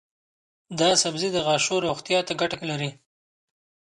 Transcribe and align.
دا 0.79 0.89
سبزی 1.03 1.29
د 1.33 1.37
غاښونو 1.45 1.83
روغتیا 1.87 2.19
ته 2.27 2.33
ګټه 2.41 2.57
لري. 2.69 2.91